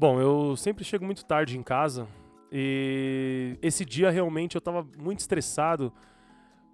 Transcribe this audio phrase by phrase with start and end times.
[0.00, 2.08] Bom, eu sempre chego muito tarde em casa
[2.50, 5.92] e esse dia realmente eu tava muito estressado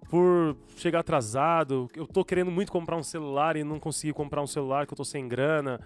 [0.09, 1.89] por chegar atrasado.
[1.93, 4.95] Eu tô querendo muito comprar um celular e não consegui comprar um celular que eu
[4.95, 5.81] tô sem grana.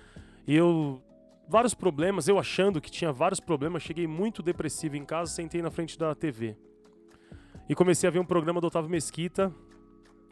[0.45, 1.01] E eu
[1.49, 5.71] vários problemas, eu achando que tinha vários problemas, cheguei muito depressivo em casa, sentei na
[5.71, 6.55] frente da TV.
[7.67, 9.51] E comecei a ver um programa do Otávio Mesquita.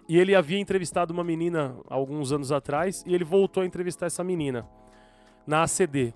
[0.08, 4.24] E ele havia entrevistado uma menina alguns anos atrás e ele voltou a entrevistar essa
[4.24, 4.70] menina
[5.48, 6.14] na ACD.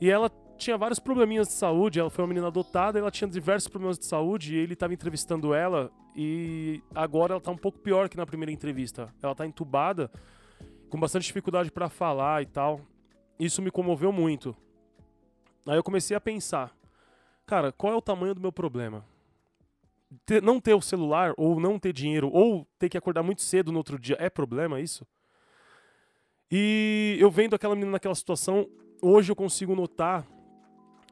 [0.00, 3.68] E ela tinha vários probleminhas de saúde, ela foi uma menina adotada, ela tinha diversos
[3.68, 8.08] problemas de saúde e ele estava entrevistando ela e agora ela está um pouco pior
[8.08, 9.14] que na primeira entrevista.
[9.22, 10.10] Ela está entubada,
[10.88, 12.80] com bastante dificuldade para falar e tal.
[13.38, 14.56] Isso me comoveu muito.
[15.66, 16.74] Aí eu comecei a pensar,
[17.44, 19.04] cara, qual é o tamanho do meu problema?
[20.24, 23.72] Ter, não ter o celular, ou não ter dinheiro, ou ter que acordar muito cedo
[23.72, 25.06] no outro dia, é problema isso?
[26.50, 28.68] E eu vendo aquela menina naquela situação,
[29.06, 30.26] hoje eu consigo notar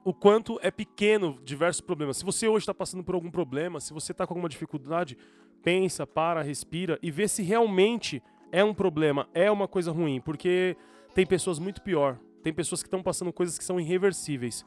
[0.04, 2.16] o quanto é pequeno diversos problemas.
[2.16, 5.16] Se você hoje está passando por algum problema, se você está com alguma dificuldade,
[5.62, 8.22] pensa, para, respira e vê se realmente
[8.52, 10.76] é um problema, é uma coisa ruim, porque
[11.14, 14.66] tem pessoas muito pior, tem pessoas que estão passando coisas que são irreversíveis.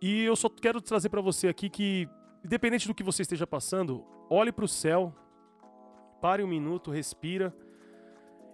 [0.00, 2.08] E eu só quero trazer para você aqui que,
[2.44, 5.14] independente do que você esteja passando, olhe para o céu,
[6.20, 7.54] pare um minuto, respira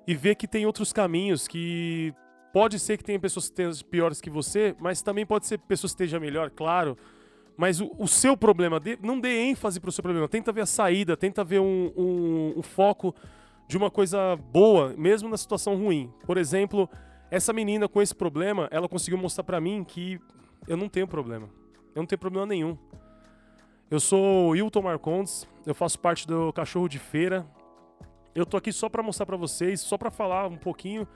[0.06, 2.12] e vê que tem outros caminhos que
[2.52, 6.02] Pode ser que tenha pessoas que piores que você, mas também pode ser pessoas que
[6.02, 6.96] estejam melhor, claro.
[7.56, 10.28] Mas o, o seu problema, não dê ênfase para o seu problema.
[10.28, 13.14] Tenta ver a saída, tenta ver um, um, um foco
[13.68, 16.12] de uma coisa boa, mesmo na situação ruim.
[16.26, 16.88] Por exemplo,
[17.30, 20.18] essa menina com esse problema, ela conseguiu mostrar para mim que
[20.66, 21.48] eu não tenho problema.
[21.94, 22.76] Eu não tenho problema nenhum.
[23.88, 27.46] Eu sou o Hilton Marcondes, eu faço parte do Cachorro de Feira.
[28.34, 31.06] Eu tô aqui só para mostrar para vocês, só para falar um pouquinho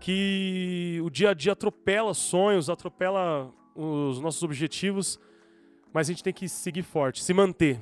[0.00, 5.18] que o dia a dia atropela sonhos, atropela os nossos objetivos,
[5.92, 7.80] mas a gente tem que seguir forte, se manter.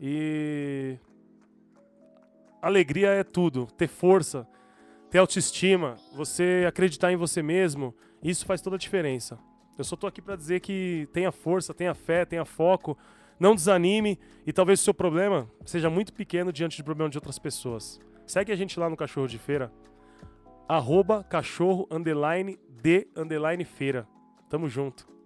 [0.00, 0.96] E
[2.62, 4.46] alegria é tudo, ter força,
[5.10, 9.38] ter autoestima, você acreditar em você mesmo, isso faz toda a diferença.
[9.76, 12.98] Eu só tô aqui para dizer que tenha força, tenha fé, tenha foco,
[13.38, 17.38] não desanime e talvez o seu problema seja muito pequeno diante do problema de outras
[17.38, 18.00] pessoas.
[18.26, 19.72] Segue a gente lá no Cachorro de Feira,
[20.68, 24.06] arroba cachorro underline de underline feira.
[24.48, 25.17] Tamo junto.